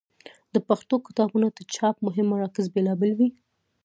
[0.53, 3.31] د پښتو کتابونو د چاپ مهم مراکز بېلابېل ول.